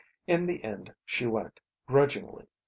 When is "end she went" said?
0.63-1.59